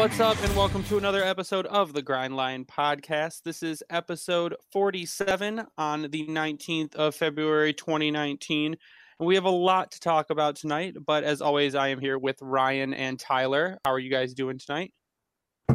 [0.00, 3.42] What's up, and welcome to another episode of the Grindline Podcast.
[3.42, 8.78] This is episode 47 on the 19th of February 2019.
[9.18, 12.18] And we have a lot to talk about tonight, but as always, I am here
[12.18, 13.78] with Ryan and Tyler.
[13.84, 14.94] How are you guys doing tonight?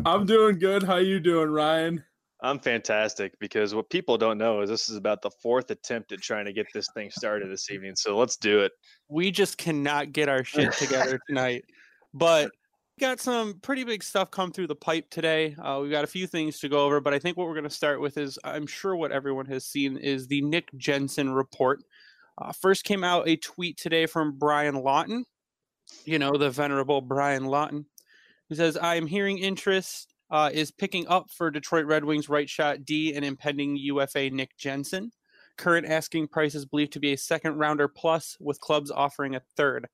[0.07, 0.81] I'm doing good.
[0.81, 2.03] How you doing, Ryan?
[2.41, 6.21] I'm fantastic because what people don't know is this is about the fourth attempt at
[6.21, 7.93] trying to get this thing started this evening.
[7.95, 8.71] So let's do it.
[9.07, 11.65] We just cannot get our shit together tonight.
[12.11, 12.49] But
[12.99, 15.55] got some pretty big stuff come through the pipe today.
[15.61, 17.65] Uh, we've got a few things to go over, but I think what we're going
[17.65, 21.83] to start with is I'm sure what everyone has seen is the Nick Jensen report.
[22.37, 25.25] Uh, first came out a tweet today from Brian Lawton,
[26.05, 27.85] you know, the venerable Brian Lawton,
[28.49, 32.49] who says, I am hearing interest uh, is picking up for Detroit Red Wings right
[32.49, 35.11] shot D and impending UFA Nick Jensen.
[35.57, 39.41] Current asking price is believed to be a second rounder plus, with clubs offering a
[39.55, 39.87] third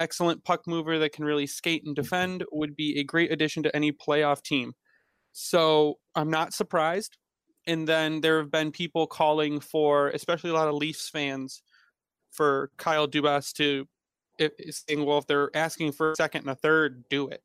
[0.00, 3.74] excellent puck mover that can really skate and defend, would be a great addition to
[3.76, 4.72] any playoff team.
[5.32, 7.16] So I'm not surprised.
[7.66, 11.62] And then there have been people calling for, especially a lot of Leafs fans,
[12.30, 13.86] for Kyle Dubas to
[14.38, 17.42] if, saying, well, if they're asking for a second and a third, do it.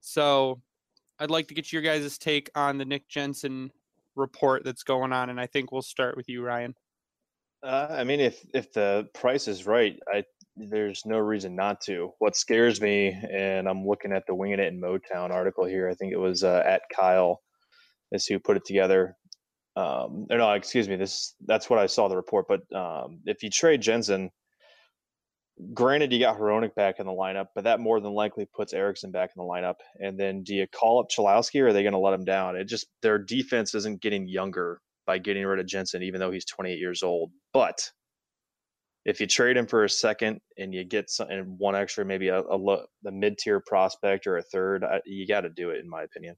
[0.00, 0.60] So
[1.18, 3.70] I'd like to get your guys' take on the Nick Jensen
[4.16, 6.74] report that's going on, and I think we'll start with you, Ryan.
[7.62, 10.24] Uh, I mean, if if the price is right, I
[10.68, 12.12] there's no reason not to.
[12.18, 15.88] What scares me, and I'm looking at the Winging It in Motown article here.
[15.88, 17.40] I think it was uh, at Kyle,
[18.12, 19.16] is who put it together.
[19.76, 20.96] Um, no, excuse me.
[20.96, 22.46] This that's what I saw the report.
[22.48, 24.30] But um, if you trade Jensen,
[25.74, 29.10] granted you got Hronek back in the lineup, but that more than likely puts Ericsson
[29.10, 29.76] back in the lineup.
[29.98, 32.56] And then do you call up Cholowski or are they going to let him down?
[32.56, 36.44] It just their defense isn't getting younger by getting rid of Jensen, even though he's
[36.44, 37.30] 28 years old.
[37.52, 37.90] But
[39.04, 42.28] if you trade him for a second and you get some, and one extra, maybe
[42.28, 42.58] a, a,
[43.06, 46.02] a mid tier prospect or a third, I, you got to do it, in my
[46.02, 46.36] opinion.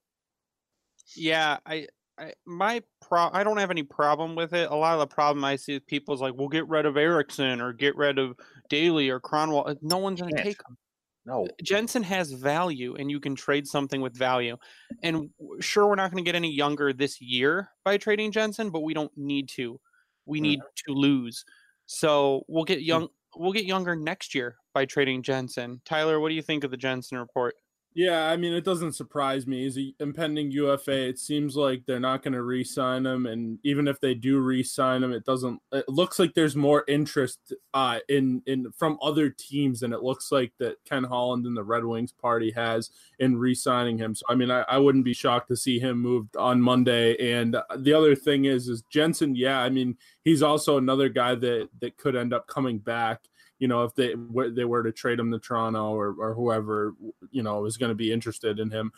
[1.17, 1.89] Yeah, I,
[2.19, 4.71] I my pro, I don't have any problem with it.
[4.71, 6.97] A lot of the problem I see with people is like, "We'll get rid of
[6.97, 8.37] Ericsson or get rid of
[8.69, 10.77] Daley or Kronwall." No one's going to take them.
[11.25, 11.47] No.
[11.63, 14.57] Jensen has value, and you can trade something with value.
[15.03, 18.81] And sure, we're not going to get any younger this year by trading Jensen, but
[18.81, 19.81] we don't need to.
[20.27, 20.85] We need mm.
[20.87, 21.45] to lose.
[21.93, 22.85] So we'll get hmm.
[22.85, 23.09] young.
[23.37, 25.81] We'll get younger next year by trading Jensen.
[25.85, 27.55] Tyler, what do you think of the Jensen report?
[27.95, 29.65] Yeah, I mean, it doesn't surprise me.
[29.65, 31.09] He's an impending UFA.
[31.09, 35.03] It seems like they're not going to re-sign him, and even if they do re-sign
[35.03, 35.61] him, it doesn't.
[35.73, 40.33] It looks like there's more interest uh, in in from other teams than it looks
[40.33, 42.89] like that Ken Holland and the Red Wings party has
[43.19, 44.15] in re-signing him.
[44.15, 47.15] So, I mean, I, I wouldn't be shocked to see him moved on Monday.
[47.35, 49.37] And the other thing is, is Jensen.
[49.37, 53.21] Yeah, I mean, he's also another guy that that could end up coming back
[53.63, 54.17] you know, if they
[54.51, 56.97] they were to trade him to Toronto or, or whoever,
[57.31, 58.91] you know, is going to be interested in him,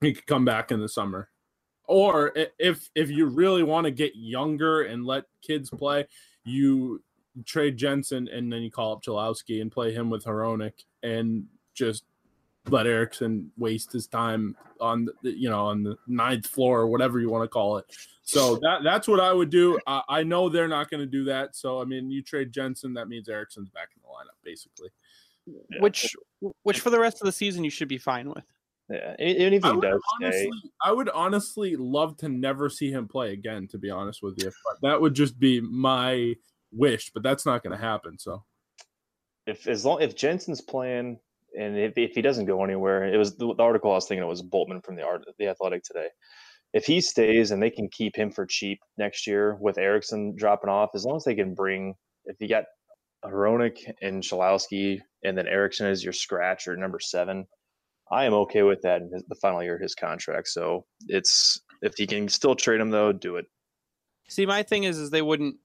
[0.00, 1.28] he could come back in the summer.
[1.88, 6.06] Or if if you really want to get younger and let kids play,
[6.44, 7.02] you
[7.44, 12.04] trade Jensen and then you call up Cholowski and play him with Hronek and just
[12.68, 17.20] let Ericsson waste his time on the you know on the ninth floor or whatever
[17.20, 17.86] you want to call it.
[18.22, 19.78] So that that's what I would do.
[19.86, 21.54] I, I know they're not going to do that.
[21.56, 24.90] So I mean, you trade Jensen, that means Ericsson's back in the lineup, basically.
[25.46, 25.80] Yeah.
[25.80, 26.14] Which
[26.64, 28.44] which for the rest of the season you should be fine with.
[28.88, 30.50] Yeah, anything does honestly,
[30.80, 33.66] I would honestly love to never see him play again.
[33.68, 36.34] To be honest with you, but that would just be my
[36.72, 37.10] wish.
[37.12, 38.16] But that's not going to happen.
[38.16, 38.44] So,
[39.46, 41.18] if as long if Jensen's playing
[41.56, 44.22] and if, if he doesn't go anywhere, it was the, the article I was thinking
[44.22, 46.08] it was Bultman from the art the Athletic today.
[46.72, 50.68] If he stays and they can keep him for cheap next year with Ericsson dropping
[50.68, 51.94] off, as long as they can bring
[52.26, 52.64] if you got
[53.24, 57.46] Hronek and Cholowski and then Ericsson as your scratch or number seven,
[58.10, 60.48] I am okay with that in his, the final year of his contract.
[60.48, 63.46] So it's if you can still trade him though, do it.
[64.28, 65.56] See, my thing is, is they wouldn't.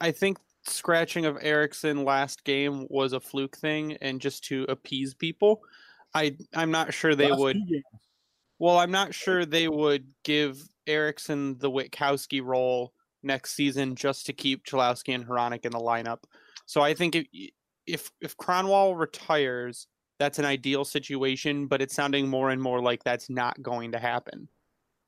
[0.00, 5.14] I think scratching of Ericsson last game was a fluke thing and just to appease
[5.14, 5.62] people.
[6.14, 7.58] I I'm not sure they last would.
[8.58, 12.92] Well, I'm not sure they would give Ericsson the Witkowski role
[13.22, 16.24] next season just to keep Cholowski and Hronek in the lineup.
[16.66, 17.26] So I think if
[17.86, 19.86] if if Kronwall retires,
[20.18, 23.98] that's an ideal situation, but it's sounding more and more like that's not going to
[23.98, 24.48] happen.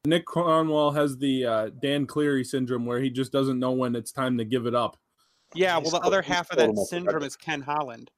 [0.06, 4.12] Nick Kronwall has the uh, Dan Cleary syndrome where he just doesn't know when it's
[4.12, 4.98] time to give it up.
[5.54, 8.10] Yeah, well, the other half of that syndrome is Ken Holland.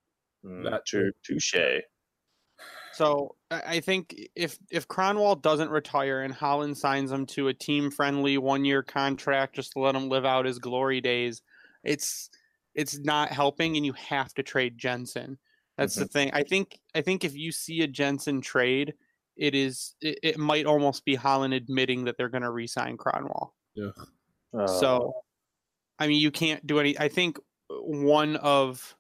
[0.45, 1.83] Mm, that true, touche.
[2.95, 7.91] So I think if if Kronwall doesn't retire and Holland signs him to a team
[7.91, 11.43] friendly one year contract just to let him live out his glory days,
[11.85, 12.31] it's
[12.75, 15.39] it's not helping, and you have to trade Jensen.
[15.77, 16.03] That's mm-hmm.
[16.03, 16.31] the thing.
[16.33, 18.95] I think I think if you see a Jensen trade,
[19.37, 23.51] it is it, it might almost be Holland admitting that they're going to re-sign Kronwall.
[23.75, 23.91] Yeah.
[24.59, 25.13] Uh, So,
[25.99, 26.99] I mean, you can't do any.
[26.99, 27.39] I think
[27.71, 28.95] one of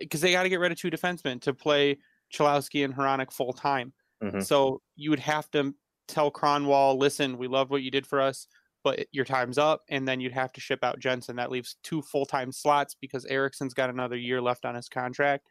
[0.00, 1.98] because they got to get rid of two defensemen to play
[2.32, 3.92] Cholowski and Hronek full time.
[4.22, 4.44] Mhm.
[4.44, 5.74] So you would have to
[6.08, 8.46] tell Kronwall, "Listen, we love what you did for us,
[8.82, 11.36] but your time's up." And then you'd have to ship out Jensen.
[11.36, 15.46] That leaves two full time slots because Ericsson's got another year left on his contract.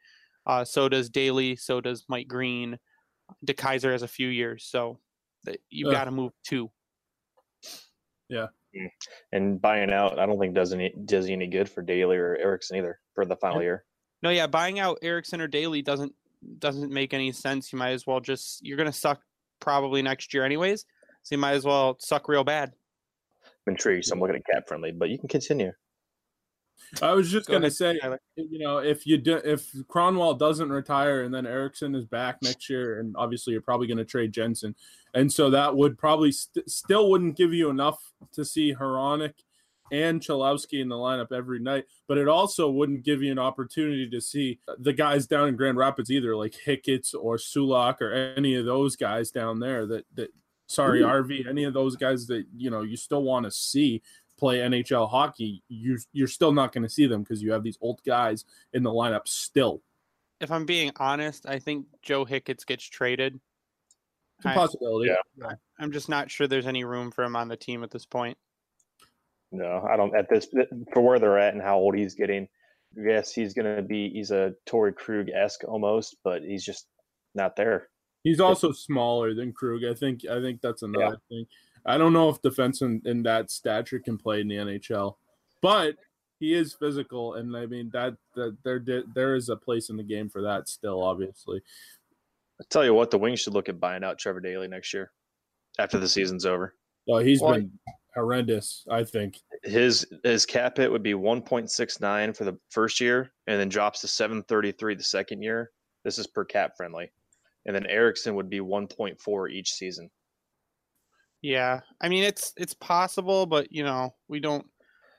[0.45, 1.55] Uh, so does Daley.
[1.55, 2.77] So does Mike Green.
[3.45, 4.65] DeKeyser has a few years.
[4.65, 4.99] So
[5.69, 5.93] you've Ugh.
[5.93, 6.71] got to move two.
[8.75, 8.89] Mm.
[9.31, 12.77] and buying out, I don't think does any does any good for Daley or Ericsson
[12.77, 13.83] either for the final year.
[14.23, 16.13] No, yeah, buying out Ericsson or Daley doesn't
[16.59, 17.71] doesn't make any sense.
[17.71, 19.21] You might as well just you're gonna suck
[19.59, 20.85] probably next year anyways.
[21.21, 22.73] So you might as well suck real bad.
[23.67, 25.71] I'm intrigued, so I'm looking at cap friendly, but you can continue.
[27.01, 28.19] I was just Go gonna ahead, say, Tyler.
[28.35, 32.69] you know, if you do, if Kronwall doesn't retire and then Ericsson is back next
[32.69, 34.75] year, and obviously you're probably going to trade Jensen,
[35.13, 37.99] and so that would probably st- still wouldn't give you enough
[38.33, 39.33] to see Hronek
[39.91, 44.09] and Cholowski in the lineup every night, but it also wouldn't give you an opportunity
[44.09, 48.55] to see the guys down in Grand Rapids either, like Hicketts or Sulak or any
[48.55, 49.85] of those guys down there.
[49.85, 50.29] That that
[50.67, 51.31] sorry, mm-hmm.
[51.31, 54.01] RV, any of those guys that you know you still want to see
[54.37, 57.77] play NHL hockey, you you're still not going to see them because you have these
[57.81, 59.81] old guys in the lineup still.
[60.41, 63.39] If I'm being honest, I think Joe Hicketts gets traded.
[64.37, 65.11] It's a I- possibility.
[65.37, 65.51] Yeah.
[65.79, 68.37] I'm just not sure there's any room for him on the team at this point.
[69.51, 70.15] No, I don't.
[70.15, 70.47] At this,
[70.93, 72.47] for where they're at and how old he's getting,
[72.95, 74.09] yes, he's going to be.
[74.09, 76.87] He's a Torey Krug esque almost, but he's just
[77.35, 77.89] not there.
[78.23, 79.83] He's also smaller than Krug.
[79.83, 81.45] I think I think that's another thing.
[81.85, 85.15] I don't know if defense in, in that stature can play in the NHL,
[85.61, 85.97] but
[86.39, 89.97] he is physical, and I mean that that there di- there is a place in
[89.97, 91.03] the game for that still.
[91.03, 91.61] Obviously,
[92.61, 95.11] I tell you what, the Wings should look at buying out Trevor Daley next year
[95.79, 96.75] after the season's over.
[97.11, 97.71] uh, he's Well, been
[98.13, 98.85] horrendous.
[98.89, 99.39] I think.
[99.63, 104.07] His his cap hit would be 1.69 for the first year, and then drops to
[104.07, 105.71] 733 the second year.
[106.03, 107.11] This is per cap friendly,
[107.65, 110.09] and then Ericsson would be 1.4 each season.
[111.41, 114.65] Yeah, I mean it's it's possible, but you know we don't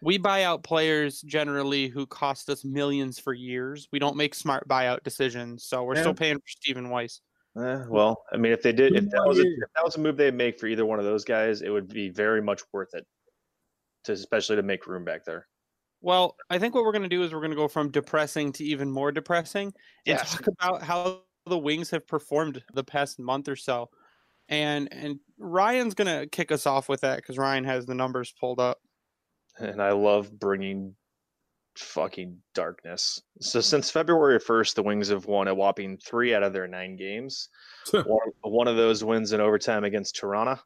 [0.05, 3.89] we buy out players generally who cost us millions for years.
[3.93, 6.01] We don't make smart buyout decisions, so we're Yeah.
[6.03, 7.21] still paying for Stephen Weiss.
[7.57, 10.01] Eh, well, I mean, if they did, if that was a, if that was a
[10.01, 12.95] move they'd make for either one of those guys, it would be very much worth
[12.95, 13.07] it,
[14.05, 15.49] to especially to make room back there.
[16.01, 18.53] Well, I think what we're going to do is we're going to go from depressing
[18.55, 19.73] to even more depressing
[20.07, 20.33] and Yes.
[20.33, 23.91] talk about how the Wings have performed the past month or so.
[24.49, 28.33] And and Ryan's going to kick us off with that cuz Ryan has the numbers
[28.33, 28.81] pulled up.
[29.59, 30.95] And I love bringing
[31.77, 33.21] fucking darkness.
[33.41, 36.97] So since February 1st, the Wings have won a whopping three out of their nine
[36.97, 37.49] games.
[37.91, 40.59] one, one of those wins in overtime against Toronto.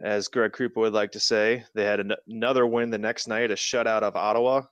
[0.00, 3.50] As Greg Krupa would like to say, they had an- another win the next night,
[3.50, 4.62] a shutout of Ottawa.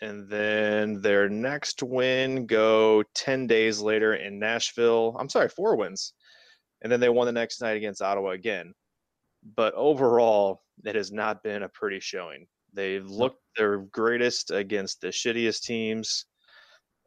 [0.00, 5.16] And then their next win go 10 days later in Nashville.
[5.18, 6.14] I'm sorry, four wins.
[6.82, 8.74] And then they won the next night against Ottawa again.
[9.56, 12.46] But overall, it has not been a pretty showing.
[12.78, 16.26] They've looked their greatest against the shittiest teams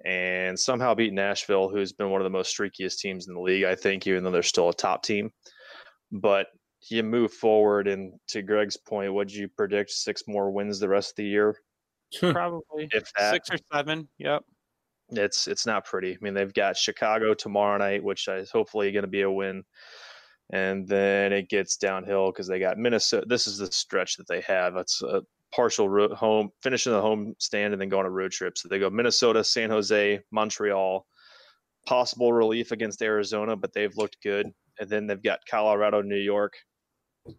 [0.03, 3.63] and somehow beat Nashville, who's been one of the most streakiest teams in the league,
[3.63, 5.31] I think, even though they're still a top team.
[6.11, 6.47] But
[6.89, 9.91] you move forward, and to Greg's point, what did you predict?
[9.91, 11.55] Six more wins the rest of the year,
[12.19, 12.31] hmm.
[12.31, 13.31] Probably if that.
[13.31, 14.09] 6 or 7.
[14.17, 14.43] Yep.
[15.11, 16.15] It's it's not pretty.
[16.15, 19.63] I mean, they've got Chicago tomorrow night, which is hopefully going to be a win,
[20.51, 23.25] and then it gets downhill because they got Minnesota.
[23.25, 24.75] This is the stretch that they have.
[24.75, 25.21] It's a
[25.53, 28.57] partial ro- home, finishing the home stand, and then going on a road trip.
[28.57, 31.05] So they go Minnesota, San Jose, Montreal.
[31.87, 34.51] Possible relief against Arizona, but they've looked good.
[34.79, 36.53] And then they've got Colorado, New York,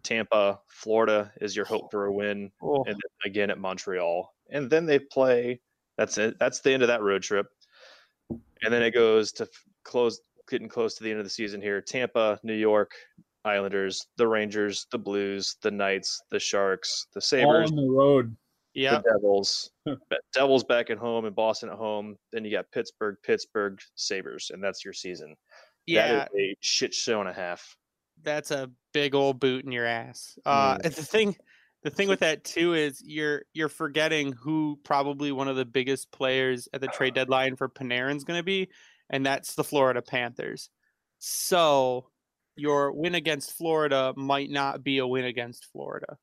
[0.03, 4.33] Tampa, Florida is your hope for a win Oh, and then again at Montreal.
[4.49, 5.61] And then they play.
[5.97, 6.37] That's it.
[6.39, 7.47] That's the end of that road trip.
[8.29, 9.47] And then it goes to
[9.83, 11.81] close, getting close to the end of the season here.
[11.81, 12.91] Tampa, New York,
[13.45, 18.35] Islanders, the Rangers, the Blues, the Knights, the Sharks, the All Sabres, on the road.
[18.73, 19.01] yeah.
[19.01, 19.71] the Devils.
[20.33, 22.15] Devils back at home and Boston at home.
[22.31, 25.35] Then you got Pittsburgh, Pittsburgh, Sabres, and that's your season.
[25.85, 26.13] Yeah.
[26.13, 27.75] That is a shit show and a half.
[28.21, 30.37] that's a big old boot in your ass.
[30.45, 31.35] Uh, and the thing,
[31.83, 36.11] the thing with that too is you're you're forgetting who probably one of the biggest
[36.11, 38.69] players at the trade deadline for Panarin's going to be,
[39.09, 40.69] and that's the Florida Panthers.
[41.19, 42.09] So
[42.55, 46.17] your win against Florida might not be a win against Florida.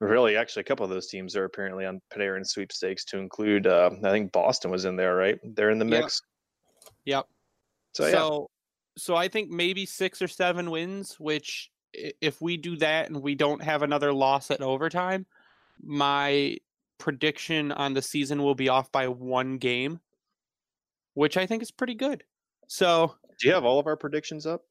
[0.00, 3.68] Really, actually, a couple of those teams are apparently on Panarin sweepstakes to include.
[3.68, 5.38] Uh, I think Boston was in there, right?
[5.44, 6.02] They're in the Yep.
[6.02, 6.22] mix.
[7.04, 7.26] Yep.
[7.94, 8.46] So, So, yeah,
[8.98, 13.36] so I think maybe six or seven wins, which if we do that and we
[13.36, 15.24] don't have another loss at overtime,
[15.80, 16.58] my
[16.98, 20.00] prediction on the season will be off by one game,
[21.14, 22.24] which I think is pretty good.
[22.66, 24.64] So, do you have all of our predictions up?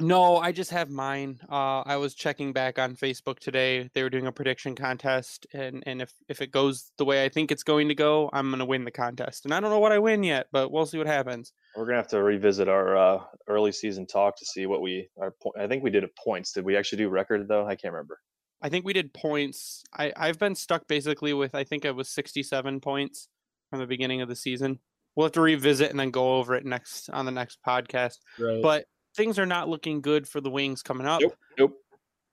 [0.00, 1.40] No, I just have mine.
[1.50, 3.90] Uh, I was checking back on Facebook today.
[3.92, 7.28] They were doing a prediction contest, and and if if it goes the way I
[7.28, 9.44] think it's going to go, I'm going to win the contest.
[9.44, 11.52] And I don't know what I win yet, but we'll see what happens.
[11.76, 15.34] We're gonna have to revisit our uh, early season talk to see what we our.
[15.58, 16.52] I think we did a points.
[16.52, 17.66] Did we actually do record though?
[17.66, 18.18] I can't remember.
[18.62, 19.82] I think we did points.
[19.92, 23.28] I I've been stuck basically with I think it was 67 points
[23.70, 24.80] from the beginning of the season.
[25.14, 28.18] We'll have to revisit and then go over it next on the next podcast.
[28.38, 28.62] Right.
[28.62, 28.86] But
[29.16, 31.20] things are not looking good for the Wings coming up.
[31.20, 31.36] Nope.
[31.58, 31.76] Nope.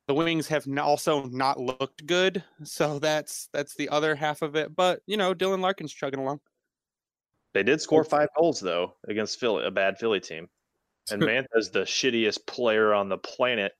[0.07, 4.73] The Wings have also not looked good, so that's that's the other half of it.
[4.73, 6.39] But you know, Dylan Larkin's chugging along.
[7.53, 10.47] They did score five goals though against Philly, a bad Philly team,
[11.11, 13.73] and Mantha's the shittiest player on the planet.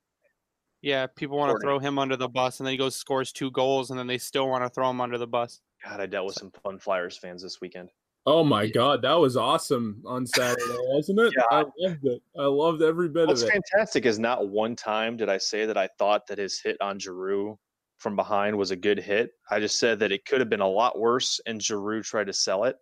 [0.81, 3.49] Yeah, people want to throw him under the bus, and then he goes scores two
[3.51, 5.61] goals, and then they still want to throw him under the bus.
[5.83, 7.89] God, I dealt with some fun Flyers fans this weekend.
[8.27, 11.33] Oh my god, that was awesome on Saturday, wasn't it?
[11.37, 11.43] Yeah.
[11.49, 12.21] I loved it.
[12.37, 13.55] I loved every bit What's of it.
[13.55, 16.75] What's fantastic is not one time did I say that I thought that his hit
[16.81, 17.57] on Giroux
[17.99, 19.31] from behind was a good hit.
[19.49, 22.33] I just said that it could have been a lot worse, and Giroux tried to
[22.33, 22.75] sell it.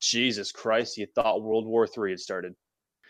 [0.00, 2.54] Jesus Christ, you thought World War Three had started.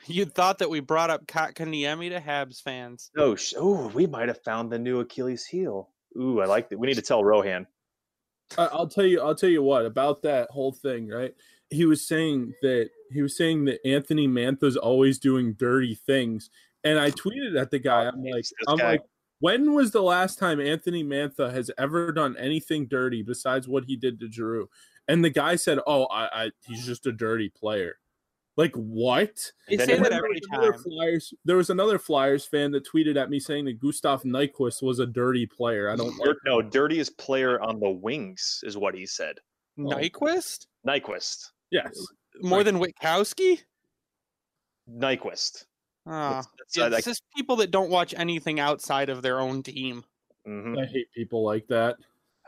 [0.07, 3.11] You thought that we brought up Kotkaniemi to Habs fans.
[3.16, 5.88] Oh, oh, we might have found the new Achilles heel.
[6.18, 6.78] Ooh, I like it.
[6.78, 7.66] We need to tell Rohan.
[8.59, 9.23] I'll tell you.
[9.23, 11.35] I'll tell you what about that whole thing, right?
[11.70, 16.50] He was saying that he was saying that Anthony Mantha's always doing dirty things.
[16.84, 18.90] And I tweeted at the guy, oh, I'm like, I'm guy.
[18.92, 19.02] like,
[19.40, 23.96] when was the last time Anthony Mantha has ever done anything dirty besides what he
[23.96, 24.68] did to Giroux?
[25.06, 27.96] And the guy said, "Oh, I, I he's just a dirty player."
[28.56, 29.52] Like what?
[29.68, 30.72] They say that every time.
[30.82, 34.98] Flyers, there was another Flyers fan that tweeted at me saying that Gustav Nyquist was
[34.98, 35.88] a dirty player.
[35.88, 39.37] I don't like no dirtiest player on the wings is what he said.
[39.78, 40.66] Nyquist.
[40.87, 41.50] Nyquist.
[41.70, 42.06] Yes.
[42.40, 43.60] More than Witkowski?
[44.90, 45.64] Nyquist.
[46.06, 50.04] Oh, it's, it's just people that don't watch anything outside of their own team.
[50.46, 50.78] Mm-hmm.
[50.78, 51.96] I hate people like that.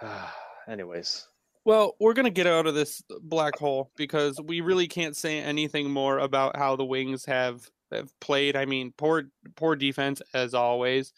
[0.68, 1.26] Anyways.
[1.66, 5.38] Well, we're going to get out of this black hole because we really can't say
[5.40, 8.56] anything more about how the Wings have, have played.
[8.56, 9.24] I mean, poor
[9.56, 11.12] poor defense as always.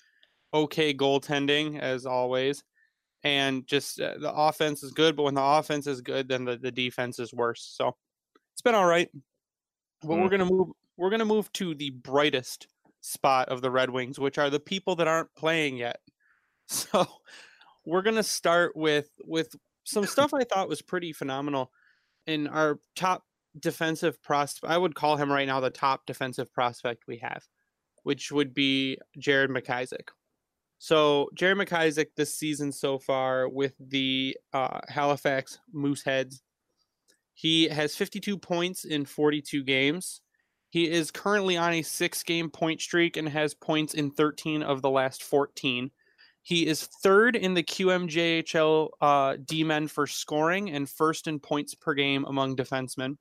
[0.53, 2.65] Okay goaltending as always
[3.25, 5.17] and just uh, the offense is good.
[5.17, 7.63] But when the offense is good, then the, the defense is worse.
[7.77, 7.97] So
[8.53, 9.09] it's been all right.
[10.03, 10.23] But mm.
[10.23, 10.69] we're gonna move.
[10.97, 12.67] We're gonna move to the brightest
[13.01, 15.99] spot of the Red Wings, which are the people that aren't playing yet.
[16.69, 17.07] So
[17.85, 21.71] we're gonna start with with some stuff I thought was pretty phenomenal
[22.27, 23.25] in our top
[23.59, 24.73] defensive prospect.
[24.73, 27.45] I would call him right now the top defensive prospect we have,
[28.05, 30.09] which would be Jared McIsaac.
[30.83, 36.41] So Jerry McIsaac this season so far with the uh, Halifax Mooseheads,
[37.35, 40.23] he has 52 points in 42 games.
[40.71, 44.91] He is currently on a six-game point streak and has points in 13 of the
[44.91, 45.89] last 14.
[46.43, 51.95] He is third in the QMJHL uh, D-men for scoring and first in points per
[51.95, 53.19] game among defensemen.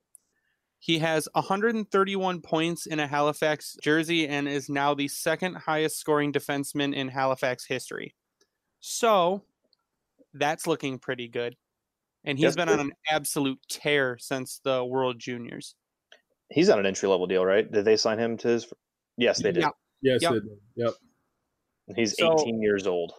[0.82, 6.32] He has 131 points in a Halifax jersey and is now the second highest scoring
[6.32, 8.16] defenseman in Halifax history.
[8.80, 9.44] So
[10.34, 11.56] that's looking pretty good.
[12.24, 15.76] And he's been on an absolute tear since the World Juniors.
[16.50, 17.70] He's on an entry level deal, right?
[17.70, 18.66] Did they sign him to his?
[19.16, 19.62] Yes, they did.
[19.62, 19.70] Yeah.
[20.02, 20.32] Yes, yep.
[20.32, 20.58] they did.
[20.74, 20.94] Yep.
[21.94, 23.12] He's so, 18 years old.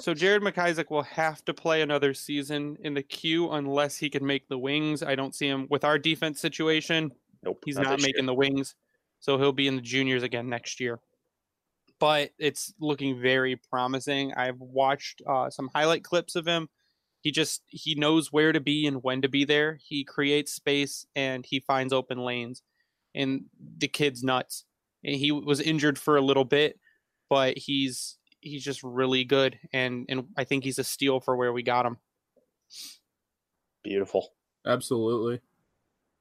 [0.00, 4.24] So Jared McIsaac will have to play another season in the queue unless he can
[4.24, 5.02] make the wings.
[5.02, 7.12] I don't see him with our defense situation.
[7.42, 8.26] Nope, he's not, not making year.
[8.26, 8.74] the wings,
[9.18, 11.00] so he'll be in the juniors again next year.
[11.98, 14.32] But it's looking very promising.
[14.34, 16.68] I've watched uh, some highlight clips of him.
[17.20, 19.80] He just he knows where to be and when to be there.
[19.82, 22.62] He creates space and he finds open lanes.
[23.16, 23.46] And
[23.78, 24.64] the kid's nuts.
[25.02, 26.78] And he was injured for a little bit,
[27.28, 31.52] but he's he's just really good, and and I think he's a steal for where
[31.52, 31.98] we got him.
[33.84, 34.32] Beautiful.
[34.66, 35.40] Absolutely.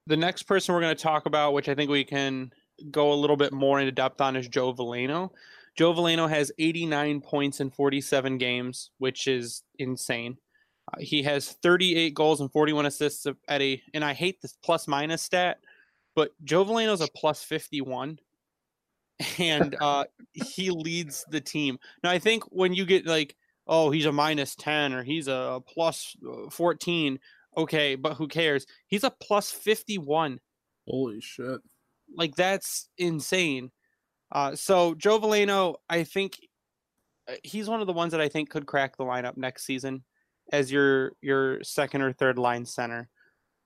[0.05, 2.51] The next person we're going to talk about, which I think we can
[2.91, 5.31] go a little bit more into depth on, is Joe Veleno.
[5.75, 10.37] Joe Veleno has 89 points in 47 games, which is insane.
[10.91, 14.87] Uh, he has 38 goals and 41 assists at a, and I hate this plus
[14.87, 15.59] minus stat,
[16.15, 18.19] but Joe Veleno's a plus 51
[19.39, 21.79] and uh, he leads the team.
[22.03, 23.35] Now, I think when you get like,
[23.67, 27.19] oh, he's a minus 10 or he's a uh, 14,
[27.57, 28.65] okay, but who cares?
[28.87, 30.39] He's a plus 51.
[30.87, 31.59] Holy shit.
[32.15, 33.71] Like, that's insane.
[34.31, 36.39] Uh, so Joe Veleno, I think
[37.27, 40.03] uh, he's one of the ones that I think could crack the lineup next season
[40.53, 43.09] as your your second or third line center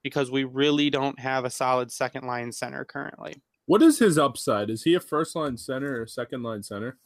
[0.04, 3.42] because we really don't have a solid second line center currently.
[3.72, 4.70] What is his upside?
[4.70, 6.98] Is he a first line center or second line center?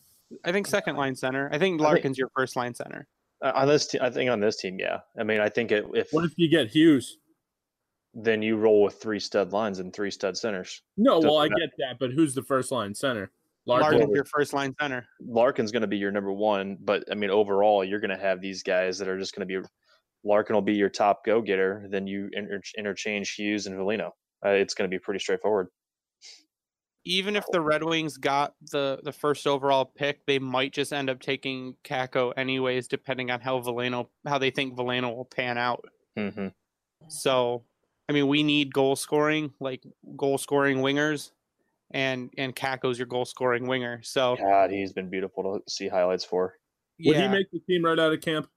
[0.43, 1.47] I think second line center.
[1.53, 3.07] I think Larkin's your first line center.
[3.43, 5.01] Uh, on this team, I think on this team, yeah.
[5.15, 7.19] I mean, I think it, if What if you get Hughes?
[8.15, 10.81] then you roll with three stud lines and three stud centers.
[10.97, 13.29] No, well, I Doesn't get that, but who's the first line center?
[13.67, 14.15] Larkin's Larkin.
[14.15, 15.05] your first line center.
[15.21, 18.41] Larkin's going to be your number one, but I mean, overall, you're going to have
[18.41, 19.67] these guys that are just going to be.
[20.23, 21.85] Larkin will be your top go getter.
[21.91, 24.09] Then you inter- interchange Hughes and Veleno.
[24.43, 25.67] Uh, it's going to be pretty straightforward.
[27.05, 31.09] Even if the Red Wings got the the first overall pick, they might just end
[31.09, 35.85] up taking Kakko anyways, depending on how Veleno how they think Veleno will pan out.
[36.17, 36.47] hmm
[37.07, 37.63] So,
[38.09, 39.83] I mean, we need goal scoring, like
[40.17, 41.31] goal scoring wingers,
[41.91, 44.01] and and Kakko's your goal scoring winger.
[44.03, 46.55] So, God, he's been beautiful to see highlights for.
[47.05, 48.49] Would yeah, he make the team right out of camp?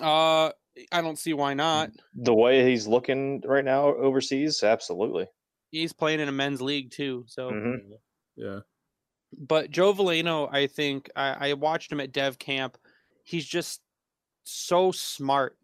[0.00, 0.50] uh,
[0.92, 1.90] I don't see why not.
[2.14, 5.26] The way he's looking right now overseas, absolutely.
[5.70, 7.24] He's playing in a men's league too.
[7.28, 7.98] So, Mhm.
[8.36, 8.60] Yeah.
[9.36, 12.76] but Joe Veleno, I think I, I watched him at Dev Camp.
[13.24, 13.82] He's just
[14.44, 15.58] so smart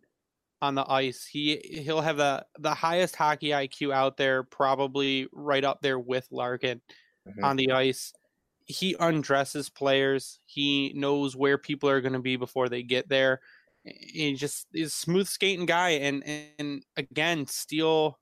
[0.62, 1.26] on the ice.
[1.26, 6.28] He he'll have the the highest hockey IQ out there, probably right up there with
[6.32, 6.82] Larkin
[7.26, 7.42] Mhm.
[7.44, 8.12] on the ice.
[8.66, 10.40] He undresses players.
[10.46, 13.40] He knows where people are going to be before they get there.
[13.84, 16.24] He just is smooth skating guy, and
[16.58, 18.20] and again, steal.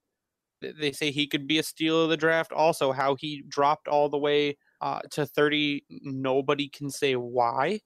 [0.79, 2.53] They say he could be a steal of the draft.
[2.53, 5.85] Also, how he dropped all the way uh, to 30.
[6.03, 7.81] Nobody can say why.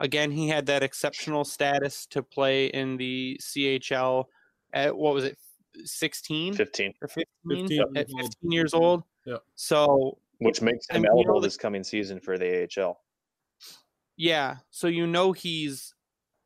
[0.00, 4.24] Again, he had that exceptional status to play in the CHL
[4.72, 5.38] at what was it,
[5.84, 7.24] 16 15, or 15?
[7.68, 8.22] 15 at years old.
[8.22, 9.02] 15 years old.
[9.26, 9.42] Yep.
[9.56, 13.00] So which makes And him you know eligible the- this coming season for the AHL.
[14.16, 15.94] yeah, so you know he's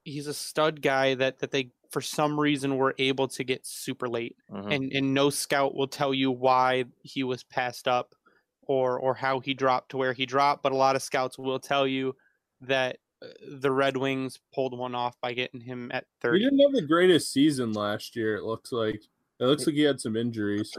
[0.05, 3.65] he's a stud guy that that they for some reason we were able to get
[3.67, 4.37] super late.
[4.51, 4.75] Mhm.
[4.75, 8.15] and and no scout will tell you why he was passed up
[8.63, 11.59] or or how he dropped to where he dropped but a lot of scouts will
[11.61, 12.15] tell you
[12.61, 13.27] that uh,
[13.61, 16.87] the red wings pulled one off by getting him at He 30 didn't have the
[16.87, 18.37] greatest season last year.
[18.37, 19.03] It looks like
[19.41, 20.73] it looks like he had some injuries.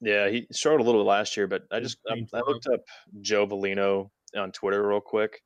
[0.00, 2.40] Yeah, he struggled a little bit last year, but I just I, Changed I a
[2.40, 2.48] lot.
[2.48, 2.80] looked up
[3.20, 5.42] Joe Veleno on Twitter real quick.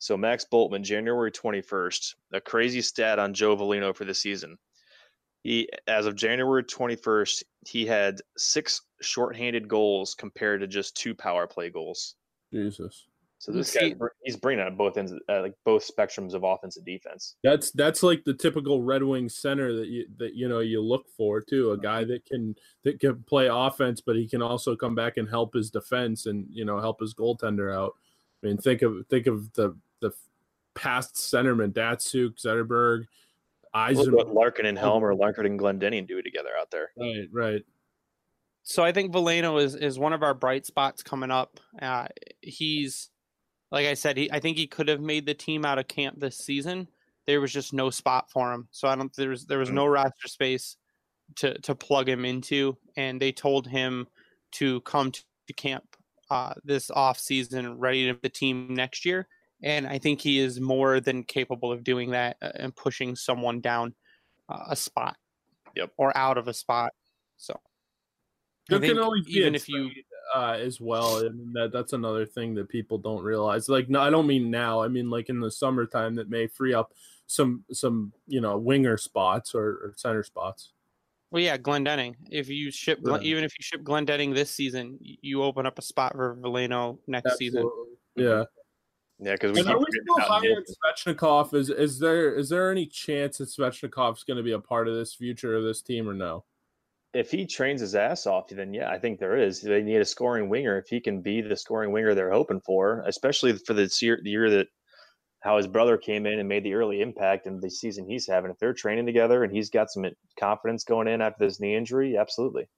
[0.00, 4.56] So Max Bultman, January twenty first, a crazy stat on Joe Veleno for the season.
[5.44, 11.14] He, as of January twenty first, he had six shorthanded goals compared to just two
[11.14, 12.16] power play goals.
[12.50, 13.06] Jesus.
[13.36, 16.78] So this See- guy, he's bringing out both ends, uh, like both spectrums of offense
[16.78, 17.36] and defense.
[17.42, 21.08] That's that's like the typical Red Wing center that you that you know you look
[21.14, 21.72] for too.
[21.72, 25.28] A guy that can that can play offense, but he can also come back and
[25.28, 27.92] help his defense and you know help his goaltender out.
[28.42, 30.12] I mean, think of think of the the
[30.74, 33.04] past centerman Datsyuk, Zetterberg,
[33.92, 36.90] Look what Larkin and Helm or Larkin and Glendening do together out there.
[36.96, 37.62] Right, right.
[38.62, 41.60] so i think Veleno is is one of our bright spots coming up.
[41.80, 42.08] Uh,
[42.40, 43.10] he's
[43.70, 46.18] like i said he i think he could have made the team out of camp
[46.18, 46.88] this season.
[47.26, 48.68] There was just no spot for him.
[48.70, 50.76] So i don't there was there was no roster space
[51.36, 52.76] to to plug him into.
[52.96, 54.08] And they told him
[54.52, 55.84] to come to, to camp
[56.28, 59.28] uh, this off season ready to the team next year
[59.62, 63.60] and i think he is more than capable of doing that uh, and pushing someone
[63.60, 63.94] down
[64.48, 65.16] uh, a spot
[65.76, 65.92] Yep.
[65.98, 66.92] or out of a spot
[67.36, 67.58] so
[68.68, 69.90] There can think always be even a if you
[70.34, 71.16] uh, as well.
[71.24, 73.68] I mean, that that's another thing that people don't realize.
[73.68, 74.80] Like, no, I don't mean now.
[74.80, 76.92] I mean like in the summertime that may free up
[77.26, 80.72] some some you know winger spots or, or center spots.
[81.32, 82.14] Well, yeah, Glendening.
[82.30, 83.28] If you ship, Glen, Yeah.
[83.28, 87.36] even if you ship Glendening this season, you open up a spot for Veleno next
[87.38, 87.60] season.
[87.60, 87.94] Absolutely.
[88.16, 88.44] Yeah.
[89.22, 91.12] Yeah, because we And keep are we still about high.
[91.12, 91.54] Svechnikov?
[91.54, 94.94] Is is there is there any chance that Svechnikov's going to be a part of
[94.94, 96.44] this future of this team or no?
[97.12, 99.60] if he trains his ass off, then yeah, I think there is.
[99.60, 100.78] They need a scoring winger.
[100.78, 104.30] If he can be the scoring winger they're hoping for, especially for the year, the
[104.30, 104.68] year that
[105.40, 108.48] how his brother came in and made the early impact and the season he's having.
[108.52, 110.04] If they're training together and he's got some
[110.38, 112.68] confidence going in after this knee injury, absolutely.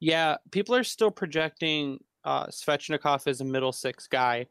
[0.00, 4.46] Yeah, people are still projecting uh, Svechnikov as a middle six guy, s-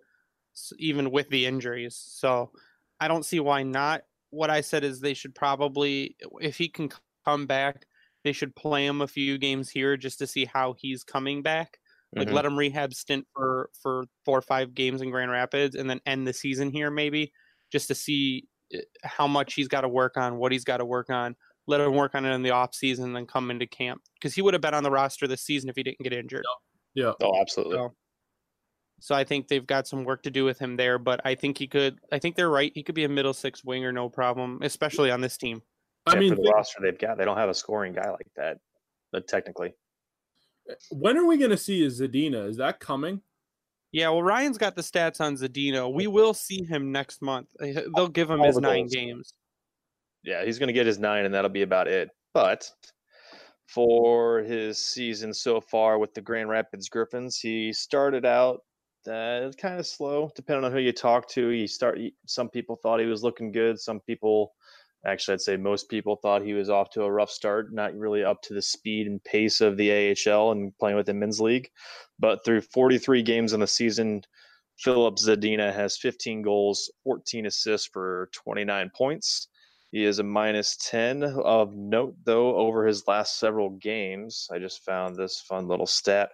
[0.80, 1.96] even with the injuries.
[1.96, 2.52] So
[3.00, 4.04] I don't see why not.
[4.30, 6.90] What I said is they should probably, if he can
[7.26, 7.86] come back,
[8.24, 11.80] they should play him a few games here just to see how he's coming back.
[12.16, 12.34] Like Mhm.
[12.34, 16.00] let him rehab stint for for four or five games in Grand Rapids, and then
[16.06, 17.32] end the season here maybe,
[17.72, 20.86] just to see uh, how much he's got to work on, what he's got to
[20.86, 21.36] work on.
[21.68, 24.34] Let him work on it in the off season, and then come into camp because
[24.34, 26.46] he would have been on the roster this season if he didn't get injured.
[26.96, 27.12] Yeah.
[27.22, 27.76] Oh, absolutely.
[27.78, 27.94] So-
[29.00, 31.58] So I think they've got some work to do with him there, but I think
[31.58, 32.00] he could.
[32.12, 32.72] I think they're right.
[32.74, 35.62] He could be a middle six winger, no problem, especially on this team.
[36.08, 38.10] I Yeah, mean, for the think- roster they've got, they don't have a scoring guy
[38.10, 38.58] like that.
[39.12, 39.74] But technically,
[40.92, 42.50] when are we going to see Zadina?
[42.50, 43.22] Is that coming?
[43.92, 45.92] Yeah, well, Ryan's got the stats on Zadina.
[45.94, 47.48] We will see him next month.
[47.62, 48.94] Uh, They'll give him All his nine goals.
[48.94, 49.34] games.
[50.24, 52.10] yeah, he's going to get his nine, and that'll be about it.
[52.34, 52.70] But
[53.68, 58.62] for his season so far with the Grand Rapids Griffins, he started out
[59.08, 61.50] uh, it's kind of slow, depending on who you talk to.
[61.50, 62.00] He start.
[62.26, 63.80] Some people thought he was looking good.
[63.80, 64.54] Some people,
[65.06, 68.24] actually, I'd say most people thought he was off to a rough start, not really
[68.24, 71.70] up to the speed and pace of the AHL and playing with the men's league.
[72.20, 74.24] But through 43 games in the season,
[74.78, 79.48] Filip Zadina has 15 goals, 14 assists for 29 points.
[79.92, 84.48] He is a minus 10 of note, though, over his last several games.
[84.52, 86.32] I just found this fun little stat.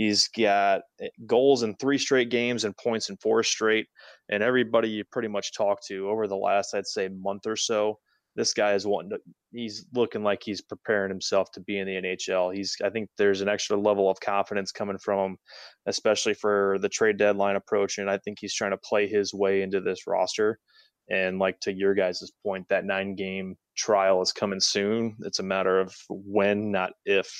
[0.00, 3.86] He's got eh, goals in three straight games and points in four straight.
[4.30, 7.98] And everybody you pretty much talked to over the last, I'd say, month or so,
[8.34, 9.18] this guy is wanting to,
[9.52, 12.54] he's looking like he's preparing himself to be in the NHL.
[12.54, 15.36] He's, I think there's an extra level of confidence coming from him,
[15.84, 17.98] especially for the trade deadline approach.
[17.98, 20.58] And I think he's trying to play his way into this roster.
[21.10, 25.16] And like to your guys' point, that nine game trial is coming soon.
[25.26, 27.30] It's a matter of when, not if.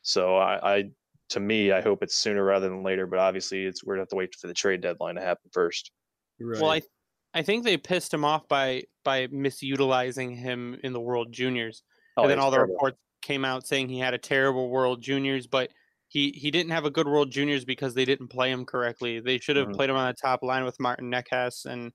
[0.00, 0.84] So I, I
[1.30, 3.06] to me, I hope it's sooner rather than later.
[3.06, 5.90] But obviously, it's we're gonna have to wait for the trade deadline to happen first.
[6.38, 6.60] Right.
[6.60, 6.82] Well, I,
[7.34, 11.82] I think they pissed him off by by misutilizing him in the World Juniors.
[12.16, 12.74] Oh, and then all the terrible.
[12.74, 15.70] reports came out saying he had a terrible World Juniors, but
[16.08, 19.20] he he didn't have a good World Juniors because they didn't play him correctly.
[19.20, 19.74] They should have Mhm.
[19.74, 21.92] played him on the top line with Martin Necas and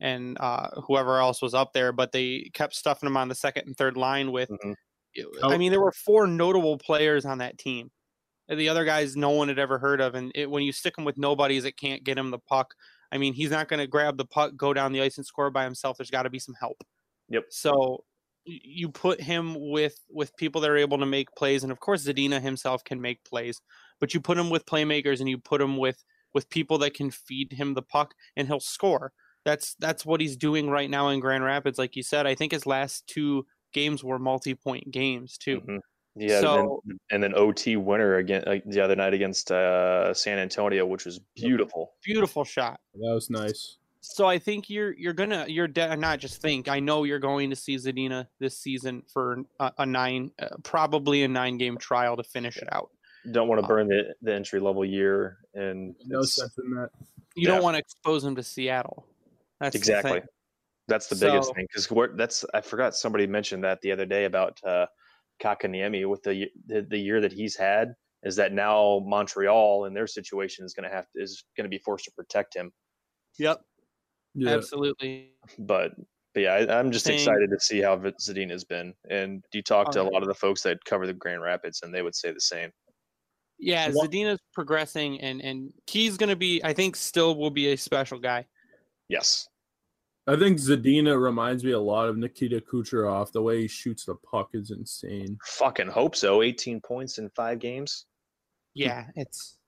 [0.00, 3.68] and uh, whoever else was up there, but they kept stuffing him on the second
[3.68, 4.50] and third line with.
[4.50, 4.74] Mhm.
[5.44, 7.92] I mean, there were four notable players on that team.
[8.48, 11.04] The other guys, no one had ever heard of, and it, when you stick him
[11.04, 12.74] with nobodies that can't get him the puck,
[13.10, 15.50] I mean, he's not going to grab the puck, go down the ice, and score
[15.50, 15.96] by himself.
[15.96, 16.82] There's got to be some help.
[17.28, 17.44] Yep.
[17.50, 18.04] So
[18.44, 22.04] you put him with with people that are able to make plays, and of course
[22.06, 23.60] Zadina himself can make plays.
[24.00, 26.02] But you put him with playmakers, and you put him with
[26.34, 29.12] with people that can feed him the puck, and he'll score.
[29.44, 31.78] That's that's what he's doing right now in Grand Rapids.
[31.78, 35.60] Like you said, I think his last two games were multi-point games too.
[35.60, 35.80] Mhm.
[36.14, 40.38] Yeah, So- and, and then OT winner again like, the other night against uh, San
[40.38, 41.94] Antonio, which was beautiful.
[42.04, 42.80] Beautiful shot.
[42.94, 43.78] that was nice.
[44.04, 46.66] So I think you're you're gonna you're de- not just think.
[46.68, 51.22] I know you're going to see Zadina this season for a, a nine, uh, probably
[51.22, 52.90] a nine game trial to finish it out.
[53.30, 56.88] Don't want to Uh, burn the, the entry level year, and No sense in that.
[57.36, 57.54] You Yeah.
[57.54, 59.06] don't want to expose him to Seattle.
[59.60, 60.12] That's the exactly.
[60.18, 60.22] thing.
[60.88, 64.24] That's the biggest So- thing because that's I forgot somebody mentioned that the other day
[64.24, 64.86] about uh,
[65.42, 70.06] Kotkaniemi with the, the the year that he's had is that now Montreal in their
[70.06, 72.70] situation is going to have to, is going to be forced to protect him.
[73.38, 73.60] Yep,
[74.34, 74.50] Yeah.
[74.50, 75.32] absolutely.
[75.58, 75.92] But
[76.34, 77.14] but yeah, I, I'm just Same.
[77.14, 78.94] excited to see how Zadina's been.
[79.10, 81.92] And you talk to a lot of the folks that cover the Grand Rapids, and
[81.92, 82.70] they would say the same.
[83.58, 86.62] Yeah, What- Zadina's progressing, and and he's gonna be.
[86.64, 88.46] I think still will be a special guy.
[89.08, 89.46] Yes.
[90.26, 93.32] I think Zadina reminds me a lot of Nikita Kucherov.
[93.32, 95.36] The way he shoots the puck is insane.
[95.44, 96.42] Fucking hope so.
[96.42, 98.06] 18 points in five games.
[98.74, 99.58] Yeah, it's.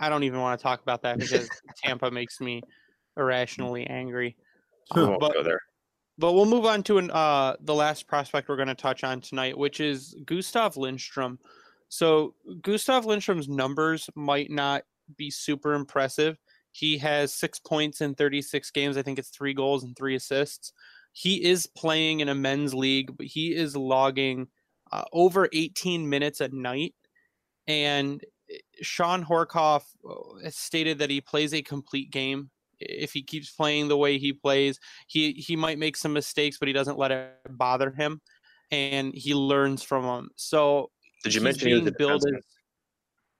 [0.00, 1.48] I don't even want to talk about that because
[1.84, 2.62] Tampa makes me
[3.16, 4.36] irrationally angry.
[4.90, 5.60] I won't but- go there.
[6.18, 9.22] But we'll move on to an, uh, the last prospect we're going to touch on
[9.22, 11.38] tonight, which is Gustav Lindstrom.
[11.88, 14.82] So Gustav Lindstrom's numbers might not
[15.16, 16.36] be super impressive.
[16.72, 18.96] He has six points in 36 games.
[18.96, 20.72] I think it's three goals and three assists.
[21.12, 24.48] He is playing in a men's league, but he is logging
[24.90, 26.94] uh, over 18 minutes a night.
[27.66, 32.50] And eh, Shawn Horcoff uh, has stated that he plays a complete game.
[32.80, 36.66] If he keeps playing the way he plays, he he might make some mistakes, but
[36.66, 38.20] he doesn't let it bother him,
[38.72, 40.30] and he learns from them.
[40.34, 40.90] So
[41.22, 42.38] Did you mention he was a defenseman?
[42.38, 42.44] as-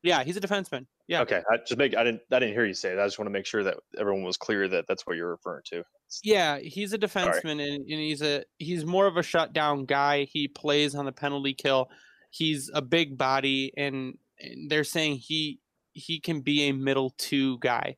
[0.05, 0.87] yeah, he's a defenseman.
[1.12, 2.98] Yeah, Okay, I just make I didn't I didn't hear you say it.
[2.98, 5.62] I just want to make sure that everyone was clear that that's what you're referring
[5.66, 5.85] to.
[6.25, 10.25] yeah, he's a defenseman, and, and he's a he's more of a shutdown guy.
[10.25, 11.90] He plays on the penalty kill.
[12.31, 15.61] He's a big body, and, and they're saying he
[15.92, 17.96] he can be a middle two guy.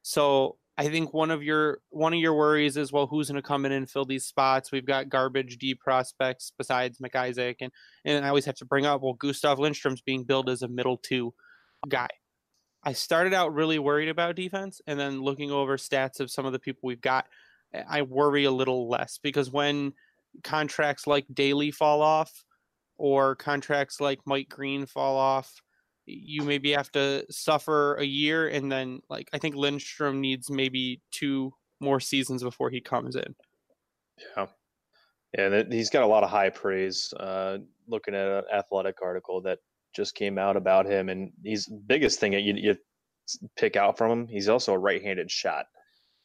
[0.00, 3.46] So I think one of your one of your worries is well, who's going to
[3.46, 4.72] come in and fill these spots?
[4.72, 7.70] We've got garbage D prospects besides McIsaac, and
[8.06, 10.96] and I always have to bring up well, Gustav Lindstrom's being billed as a middle
[10.96, 11.34] two
[11.86, 12.08] guy.
[12.86, 16.52] I started out really worried about defense, and then looking over stats of some of
[16.52, 17.26] the people we've got,
[17.88, 19.92] I worry a little less because when
[20.42, 22.44] contracts like Daley fall off,
[22.98, 25.60] or contracts like Mike Green fall off,
[26.06, 31.00] you maybe have to suffer a year and then like I think Lindstrom needs maybe
[31.10, 33.34] two more seasons before he comes in.
[34.36, 34.46] Yeah.
[35.36, 37.12] Yeah, he's got a lot of high praise.
[37.18, 39.58] Uh, looking at an athletic article that
[39.96, 42.76] just came out about him, and he's biggest thing that you, you
[43.56, 44.28] pick out from him.
[44.28, 45.66] He's also a right-handed shot.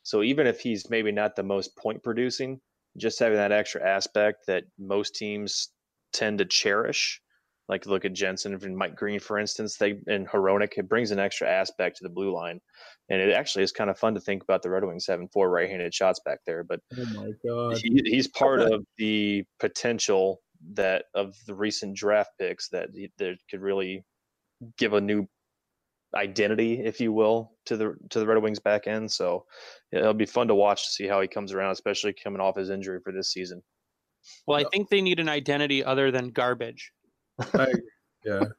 [0.03, 2.59] So even if he's maybe not the most point producing,
[2.97, 5.69] just having that extra aspect that most teams
[6.11, 7.21] tend to cherish
[7.71, 9.77] like look at Jensen and Mike Green, for instance.
[9.77, 12.59] They and Hronek it brings an extra aspect to the blue line,
[13.09, 15.49] and it actually is kind of fun to think about the Red Wings having four
[15.49, 16.65] right-handed shots back there.
[16.65, 20.41] But oh my god, he, he's part of the potential
[20.73, 24.05] that of the recent draft picks that that could really
[24.77, 25.27] give a new
[26.15, 29.11] identity, if you will, to the to the Red Wings back end.
[29.11, 29.45] So
[29.91, 32.69] it'll be fun to watch to see how he comes around, especially coming off his
[32.69, 33.61] injury for this season.
[34.45, 36.91] Well, I think they need an identity other than garbage.
[37.53, 37.67] I,
[38.25, 38.43] yeah.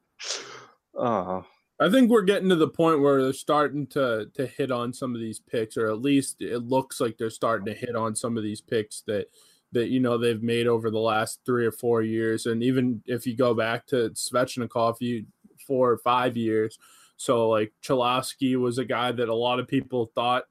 [0.94, 1.40] Uh,
[1.80, 5.14] I think we're getting to the point where they're starting to to hit on some
[5.14, 8.36] of these picks, or at least it looks like they're starting to hit on some
[8.36, 9.28] of these picks that
[9.72, 13.26] that you know they've made over the last three or four years, and even if
[13.26, 15.26] you go back to Svechnikov, you
[15.66, 16.78] four or five years.
[17.16, 20.44] So like Cholowski was a guy that a lot of people thought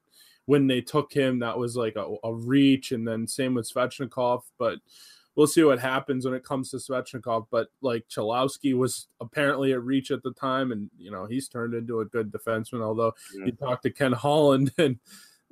[0.45, 4.41] when they took him that was like a, a reach, and then same with Svechnikov,
[4.57, 4.79] but
[5.35, 7.47] we'll see what happens when it comes to Svechnikov.
[7.51, 11.73] But like Cholowski was apparently at reach at the time, and you know he's turned
[11.73, 12.81] into a good defenseman.
[12.81, 13.45] Although yeah.
[13.45, 14.97] you talk to Ken Holland and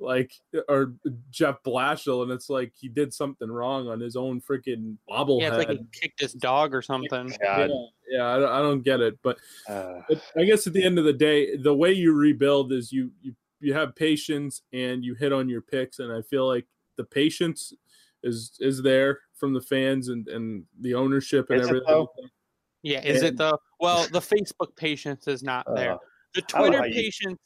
[0.00, 0.32] like
[0.68, 0.94] or
[1.30, 5.40] Jeff Blashill, and it's like he did something wrong on his own freaking bobblehead.
[5.40, 7.32] Yeah, it's like he kicked his dog or something.
[7.42, 7.68] Yeah,
[8.08, 10.98] yeah, I, don't, I don't get it, but, uh, but I guess at the end
[10.98, 15.14] of the day, the way you rebuild is you you you have patience and you
[15.14, 17.72] hit on your picks, and I feel like the patience
[18.22, 22.06] is is there from the fans and and the ownership and everything.
[22.82, 23.58] Yeah, is and, it though?
[23.78, 25.92] Well, the Facebook patience is not there.
[25.92, 25.98] Uh,
[26.34, 27.38] the Twitter patience,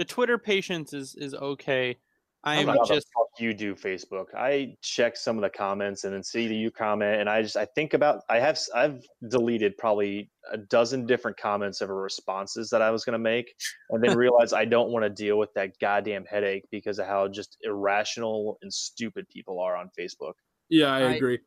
[0.00, 1.98] the Twitter patience is is okay.
[2.42, 3.06] I am just
[3.38, 4.34] you do Facebook.
[4.34, 7.54] I check some of the comments and then see the you comment, and I just
[7.54, 12.80] I think about I have I've deleted probably a dozen different comments of responses that
[12.80, 13.52] I was going to make,
[13.90, 17.28] and then realize I don't want to deal with that goddamn headache because of how
[17.28, 20.32] just irrational and stupid people are on Facebook.
[20.70, 21.40] Yeah, I agree.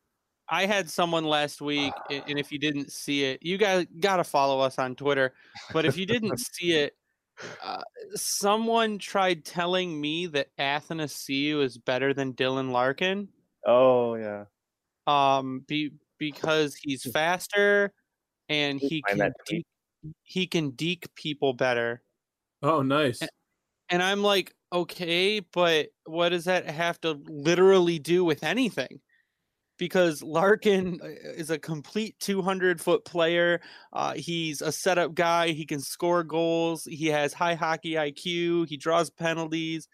[0.48, 4.18] I, I had someone last week, and if you didn't see it, you guys got
[4.18, 5.34] to follow us on Twitter.
[5.72, 6.94] But if you didn't see it,
[7.62, 7.82] uh,
[8.14, 13.28] someone tried telling me that Athanasiu is better than Dylan Larkin.
[13.66, 14.44] Oh yeah.
[15.06, 17.92] Um, be, because he's faster
[18.48, 19.64] and he can de-
[20.22, 22.02] he can deke people better.
[22.62, 23.20] Oh, nice.
[23.20, 23.30] And,
[23.90, 29.00] and I'm like, okay, but what does that have to literally do with anything?
[29.78, 33.60] Because Larkin uh, is a complete 200 foot player.
[33.92, 35.48] Uh, he's a setup guy.
[35.48, 36.84] He can score goals.
[36.84, 38.68] He has high hockey IQ.
[38.68, 39.88] He draws penalties.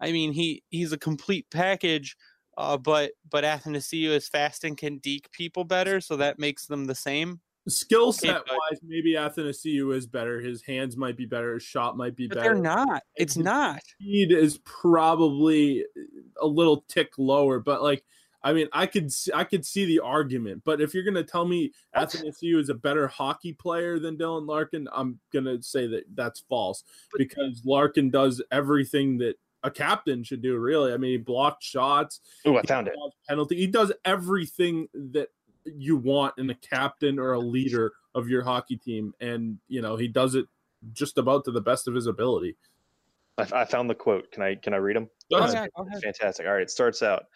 [0.00, 2.16] I mean, he he's a complete package.
[2.58, 6.84] Uh, but but Athanasiu is fast and can deke people better, so that makes them
[6.84, 7.40] the same.
[7.68, 10.40] Skill set wise, maybe Athanasiu is better.
[10.40, 11.54] His hands might be better.
[11.54, 12.54] His shot might be but better.
[12.54, 13.04] They're not.
[13.14, 13.80] It's not.
[14.00, 15.84] Speed is probably
[16.40, 18.04] a little tick lower, but like
[18.44, 21.24] I mean, I could see, I could see the argument, but if you're going to
[21.24, 25.86] tell me Athanasiu is a better hockey player than Dylan Larkin, I'm going to say
[25.88, 26.82] that that's false
[27.16, 30.58] because Larkin does everything that a captain should do.
[30.58, 32.20] Really, I mean, he blocked shots.
[32.44, 32.94] Oh, I found it.
[33.28, 33.56] Penalty.
[33.56, 35.28] He does everything that
[35.64, 39.96] you want in a captain or a leader of your hockey team, and you know
[39.96, 40.46] he does it
[40.92, 42.56] just about to the best of his ability.
[43.38, 44.30] I, I found the quote.
[44.32, 45.08] Can I can I read them?
[45.30, 45.70] Go ahead.
[46.02, 46.46] Fantastic.
[46.46, 47.26] All right, it starts out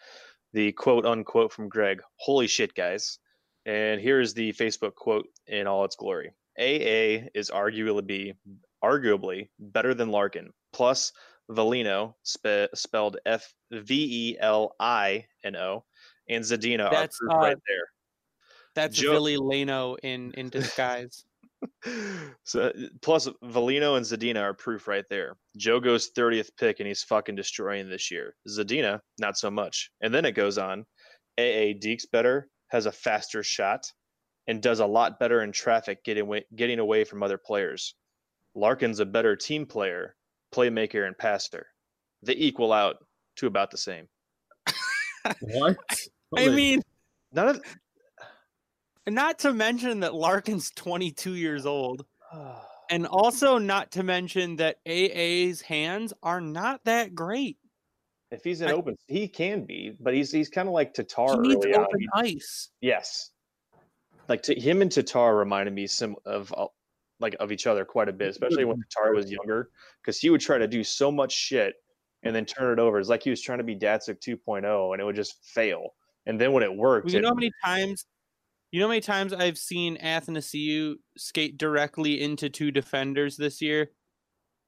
[0.53, 3.19] the quote unquote from Greg, holy shit, guys.
[3.65, 6.31] And here's the Facebook quote in all its glory.
[6.57, 8.35] AA is arguably
[8.83, 10.51] arguably better than Larkin.
[10.71, 11.11] Plus,
[11.49, 15.83] Velino, spe- spelled F V E L I N O,
[16.29, 17.89] and Zadina that's, are uh, right there.
[18.75, 21.25] That's Joe- Billy Leno in in disguise
[22.43, 25.35] so eh, plus Valino and Zadina are proof right there.
[25.57, 28.35] Joe goes 30th pick and he's fucking destroying this year.
[28.47, 29.91] Zadina, not so much.
[30.01, 30.85] And then it goes on.
[31.39, 33.91] AA Deeks better, has a faster shot,
[34.47, 37.95] and does a lot better in traffic getting away, getting away from other players.
[38.55, 40.15] Larkin's a better team player,
[40.53, 41.67] playmaker, and passer.
[42.23, 42.97] They equal out
[43.37, 44.07] to about the same.
[45.41, 45.77] what?
[46.35, 46.81] I mean,
[47.31, 47.61] none of
[49.15, 52.05] not to mention that Larkin's 22 years old.
[52.89, 57.57] and also not to mention that AA's hands are not that great.
[58.31, 61.41] If he's in I, open, he can be, but he's he's kind of like Tatar.
[61.41, 62.69] He needs open ice.
[62.81, 63.31] Yes,
[64.27, 66.67] like to him and Tatar reminded me some of uh,
[67.21, 69.69] like of each other quite a bit, especially when Tatar was younger,
[70.01, 71.75] because he would try to do so much shit
[72.23, 72.99] and then turn it over.
[72.99, 75.91] It's like he was trying to be Datsyuk 2.0, and it would just fail.
[76.25, 78.05] And then when it worked, Well, you it- know how many times
[78.71, 83.91] you know how many times I've seen Athanasiou skate directly into two defenders this year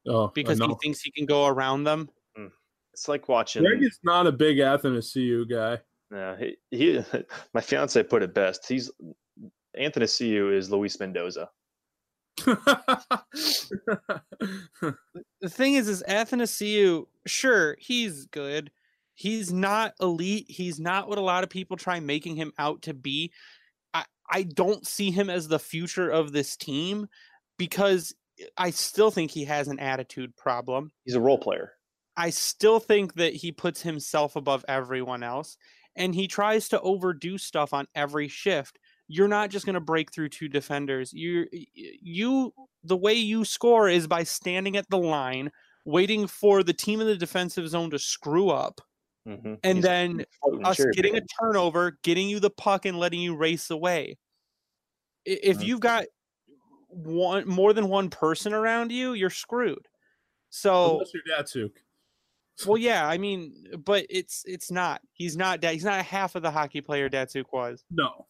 [0.08, 2.10] Oh, because he thinks he can go around them.
[2.36, 2.48] Hmm.
[2.94, 3.64] it's like watching.
[3.64, 5.80] Greg is not a big Athanasiou guy.
[6.12, 7.04] Yeah, he, he
[7.54, 8.68] my fiance put it best.
[8.68, 8.90] He's
[9.78, 11.50] Athanasiou is Luis Mendoza.
[15.42, 18.72] The thing is, is Athanasiou, sure, he's good.
[19.14, 20.48] He's not elite.
[20.50, 23.32] He's not what a lot of people try making him out to be.
[24.32, 27.08] I, don't see him as the future of this team
[27.58, 28.14] because
[28.58, 30.92] I still think he has an attitude problem.
[31.06, 31.74] He's a role player.
[32.18, 35.58] I still think that he puts himself above everyone else
[35.96, 38.80] and he tries to overdo stuff on every shift.
[39.08, 41.12] You're not just going to break through two defenders.
[41.14, 45.52] You you the way you score is by standing at the line,
[45.86, 48.82] waiting for the team in the defensive zone to screw up,
[49.28, 49.60] Mhm.
[49.64, 50.26] and He's then
[50.64, 54.18] us cherry getting a turnover, getting you the puck and letting you race away.
[55.28, 55.64] I- If Mhm.
[55.66, 56.06] you've got
[56.88, 59.88] one more than one person around you, you're screwed.
[60.50, 61.78] So Unless you're Datsyuk.
[62.66, 65.02] well, yeah, I mean, but it's it's not.
[65.14, 65.62] He's not.
[65.62, 65.74] that.
[65.74, 67.84] He's not half of the hockey player Datsyuk was.
[67.92, 68.28] No.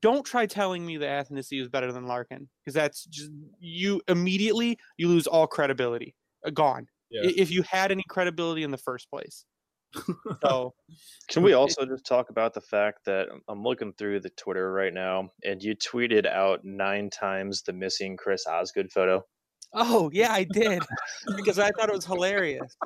[0.00, 4.78] Don't try telling me that Athanasiou is better than Larkin because that's just you immediately
[4.96, 6.14] you lose all credibility.
[6.44, 6.88] Uh, gone.
[7.10, 7.22] Yeah.
[7.36, 9.44] If you had any credibility in the first place.
[10.42, 10.74] So
[11.28, 14.72] Can we also just talk about the fact that I'm- I'm looking through the Twitter
[14.72, 19.24] right now, and you tweeted out nine times the missing Chris Osgood photo.
[19.72, 20.82] Oh yeah, I did
[21.36, 22.76] because I thought it was hilarious.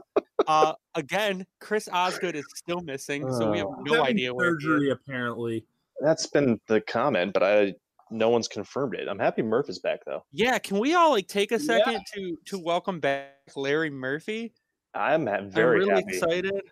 [0.46, 3.76] Uh, again, Chris Osgood is still missing, so we have Oh.
[3.84, 4.50] No having idea where.
[4.60, 5.64] surgery apparently.
[6.00, 7.74] That's been the comment, but I
[8.10, 9.08] no one's confirmed it.
[9.08, 10.24] I'm happy Murph is back though.
[10.32, 11.60] Yeah, can we all like take a Yeah.
[11.78, 14.52] second to to welcome back Larry Murphy?
[14.94, 16.16] I'm ha- very I'm really happy.
[16.18, 16.62] excited.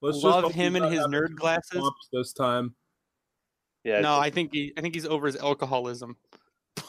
[0.00, 1.82] Let's Love hope him and his nerd glasses.
[2.12, 2.74] this time.
[3.84, 6.16] Yeah, No, I think he I think he's over his alcoholism.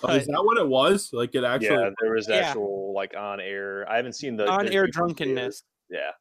[0.04, 1.10] Oh, is that what it was?
[1.12, 1.70] Like it actually?
[1.78, 2.36] yeah, there was Yeah.
[2.38, 3.90] actual like on air.
[3.90, 5.64] I haven't seen the the on air YouTube drunkenness.
[5.90, 6.12] Yeah,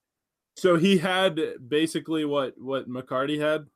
[0.56, 3.66] So he had basically what what McCarty had.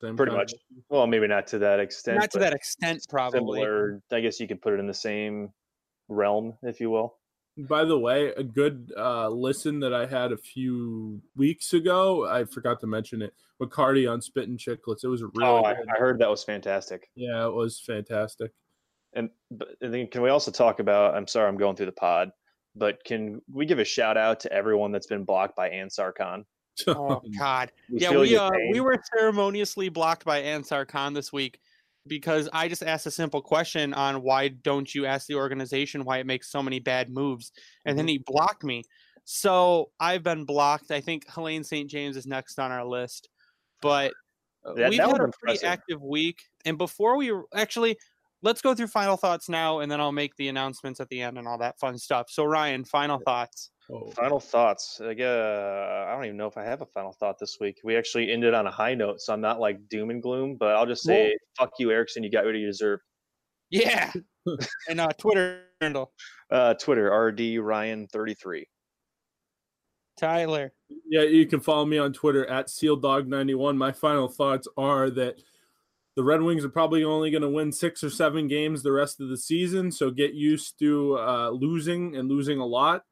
[0.00, 0.54] Same pretty much.
[0.88, 2.18] Well, maybe not to that extent.
[2.20, 3.60] Not to that extent, probably.
[3.60, 4.00] Similar.
[4.12, 5.52] I guess you could put it in the same
[6.08, 7.17] realm, if you will.
[7.58, 12.26] By the way, a good uh, listen that I had a few weeks ago.
[12.28, 13.34] I forgot to mention it.
[13.60, 15.02] McCarty on Spit and Chicklets.
[15.02, 15.88] It was really oh, I, good.
[15.88, 17.10] I heard that was fantastic.
[17.16, 18.52] yeah, it was fantastic.
[19.14, 21.14] And, but, and then can we also talk about?
[21.14, 22.30] I'm sorry, I'm going through the pod,
[22.76, 26.44] but can we give a shout out to everyone that's been blocked by Ansar Khan?
[26.86, 27.72] Oh God.
[27.90, 31.58] We yeah, we uh, we were ceremoniously blocked by Ansar Khan this week
[32.08, 36.18] because I just asked a simple question on why don't you ask the organization why
[36.18, 37.52] it makes so many bad moves,
[37.84, 37.96] and Mm-hmm.
[37.98, 38.82] then he blocked me.
[39.24, 40.90] So I've been blocked.
[40.90, 41.88] I think Helene St.
[41.90, 43.28] James is next on our list,
[43.82, 44.12] but
[44.64, 45.68] uh, That- we've had a pretty impressive.
[45.68, 46.40] active week.
[46.64, 47.98] And before we actually,
[48.42, 51.38] let's go through final thoughts now, and then I'll make the announcements at the end
[51.38, 52.26] and all that fun stuff.
[52.30, 53.70] So Ryan, final thoughts.
[53.90, 55.00] Oh, Final thoughts.
[55.02, 57.80] I, guess, I don't even know if I have a final thought this week.
[57.84, 60.76] We actually ended on a high note, so I'm not like doom and gloom, but
[60.76, 62.22] I'll just say, fuck you, Ericsson.
[62.22, 63.00] You got what you deserve.
[63.70, 64.12] Yeah,
[64.88, 66.12] and uh, Twitter handle
[66.50, 68.64] Uh, Twitter, RD Ryan33.
[70.18, 70.72] Tyler.
[71.08, 73.76] Yeah, you can follow me on Twitter at SealDog91.
[73.76, 75.40] My final thoughts are that
[76.18, 79.20] the Red Wings are probably only going to win six or seven games the rest
[79.20, 83.04] of the season, so get used to uh, losing and losing a lot.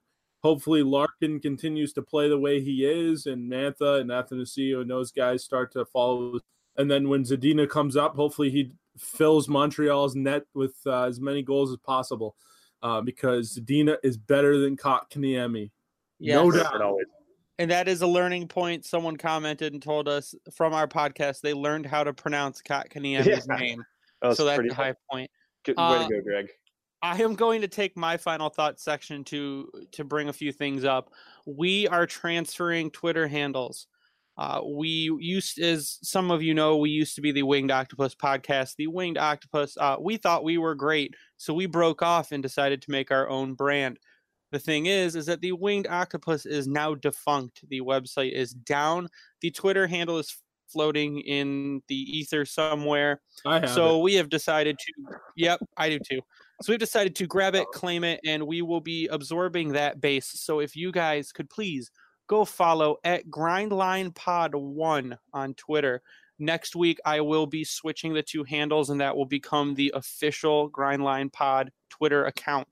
[0.43, 5.13] Hopefully, Larkin continues to play the way he is, and Mantha and Athanasiou and those
[5.13, 6.41] guys start to follow.
[6.79, 11.43] And then when Zadina comes up, hopefully he fills Montreal's net with uh, as many
[11.43, 12.35] goals as possible,
[12.83, 15.71] uh, because Zadina is better than Kotkaniemi.
[16.19, 16.75] No doubt.
[16.75, 17.07] And always.
[17.59, 18.85] And that is a learning point.
[18.85, 23.57] Someone commented and told us from our podcast they learned how to pronounce Kotkaniemi's Yeah.
[23.57, 23.85] name.
[24.23, 25.31] That So that's a high point.
[25.65, 26.49] good way Uh, to go, Greg.
[27.03, 30.85] I am going to take my final thought section to to bring a few things
[30.85, 31.11] up.
[31.47, 33.87] We are transferring Twitter handles.
[34.39, 34.89] Uh, we
[35.21, 38.77] used, as some of you know, we used to be the Winged Octopus podcast.
[38.77, 42.81] The Winged Octopus, uh, we thought we were great, so we broke off and decided
[42.83, 43.99] to make our own brand.
[44.53, 47.69] The thing is, is that the Winged Octopus is now defunct.
[47.69, 49.09] The website is down.
[49.41, 50.37] The Twitter handle is
[50.69, 54.03] floating in the ether somewhere I have so it.
[54.03, 54.93] we have decided to
[55.37, 56.21] yep i do too
[56.61, 57.71] so we've decided to grab it oh.
[57.71, 61.93] claim it and we will be absorbing that base so if you guys could please
[62.27, 66.03] go follow at grindline pod 1 on twitter
[66.39, 70.71] Next week, I will be switching the two handles, and that will become the official
[70.71, 72.69] Grindline Pod Twitter account.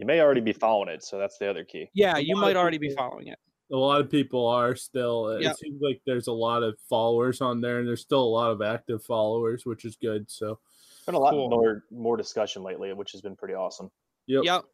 [0.00, 1.90] You may already be following it, so that's the other key.
[1.92, 3.38] Yeah, you might of already be following it.
[3.70, 5.28] A lot of people are still.
[5.28, 5.56] It Yep.
[5.58, 8.62] seems like there's a lot of followers on there, and there's still a lot of
[8.62, 10.28] active followers, which is good.
[10.30, 10.58] So,
[11.04, 11.50] Been a lot Cool.
[11.50, 13.90] more more discussion lately, which has been pretty awesome.
[14.26, 14.42] yep.
[14.44, 14.64] Yep.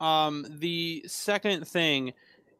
[0.00, 2.12] Um, the second thing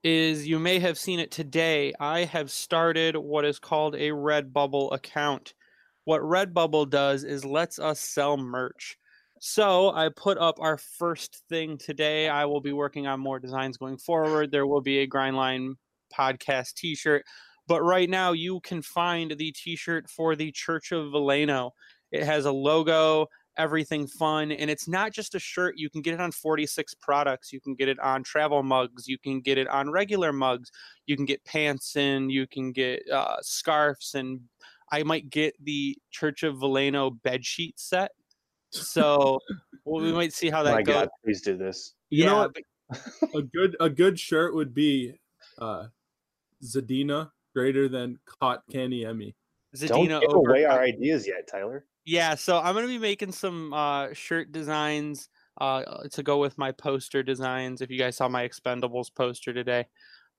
[0.04, 1.92] is you may have seen it today.
[1.98, 5.54] I have started what is called a Redbubble account.
[6.04, 8.96] What Redbubble does is lets us sell merch.
[9.44, 12.28] So I put up our first thing today.
[12.28, 14.52] I will be working on more designs going forward.
[14.52, 15.74] There will be a Grindline
[16.16, 17.24] podcast t-shirt.
[17.66, 21.72] But right now you can find the t-shirt for the Church of Veleno.
[22.12, 23.26] It has a logo,
[23.58, 25.74] everything fun, and it's not just a shirt.
[25.76, 27.52] You can get it on 46 products.
[27.52, 29.08] You can get it on travel mugs.
[29.08, 30.70] You can get it on regular mugs.
[31.06, 34.42] You can get pants and you can get uh, scarves and
[34.92, 38.12] I might get the Church of Veleno bed sheet set.
[38.72, 39.38] So
[39.84, 40.94] well, we might see how that My goes.
[40.94, 41.94] God, please do this.
[42.10, 42.54] You know Yeah, what?
[42.54, 42.62] but-
[43.34, 45.14] a good a good shirt would be
[45.58, 45.86] uh
[46.62, 49.34] Zadina greater than Kotkaniemi.
[49.74, 51.86] Don't Zadina give over away our ideas yet, Tyler.
[52.04, 55.28] Yeah, so I'm gonna be making some uh, shirt designs
[55.60, 57.80] uh, to go with my poster designs.
[57.80, 59.86] If you guys saw my Expendables poster today,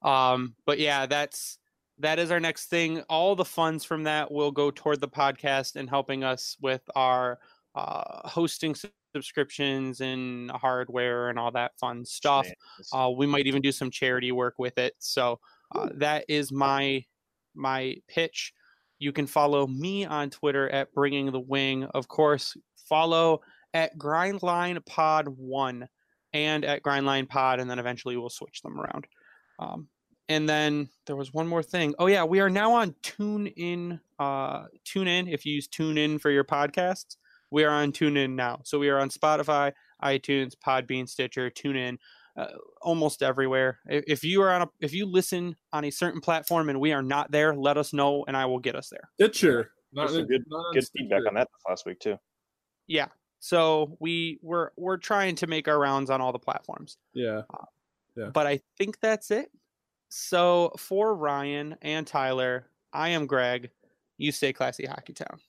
[0.04, 1.58] um, but yeah, that's
[2.00, 3.02] that is our next thing.
[3.10, 7.40] All the funds from that will go toward the podcast and helping us with our
[7.76, 8.76] uh, hosting
[9.16, 12.48] subscriptions and hardware and all that fun stuff.
[12.92, 14.94] Uh, we might even do some charity work with it.
[15.00, 15.40] So
[15.74, 17.04] uh, that is my
[17.56, 18.54] my pitch.
[19.00, 21.84] You can follow me on Twitter at Bringing the Wing.
[21.84, 22.56] Of course,
[22.88, 23.42] follow
[23.74, 25.88] at Grindline Pod One
[26.34, 29.08] and at Grindline Pod, and then eventually we'll switch them around.
[29.60, 29.88] Um,
[30.30, 31.94] and then there was one more thing.
[32.00, 34.00] Oh yeah, we are now on TuneIn.
[34.20, 35.32] Uh, TuneIn.
[35.32, 37.18] If you use TuneIn for your podcasts,
[37.54, 38.60] we are on TuneIn now.
[38.64, 39.72] So we are on Spotify,
[40.04, 41.98] iTunes, Podbean, Stitcher, TuneIn,
[42.36, 42.48] uh,
[42.82, 43.80] almost everywhere.
[43.90, 46.92] I- If you are on a, if you listen on a certain platform and we
[46.94, 49.08] are not there, let us know and I will get us there.
[49.20, 49.72] Stitcher.
[49.94, 52.18] Not, There's some good- not Good feedback on that last week too.
[52.88, 53.10] Yeah.
[53.40, 56.98] So we we're we're trying to make our rounds on all the platforms.
[57.14, 57.44] Yeah.
[58.16, 58.30] Yeah.
[58.34, 59.52] But I think that's it.
[60.10, 63.70] So for Ryan and Tyler, I am Greg.
[64.18, 65.40] You stay classy, Hockey Town.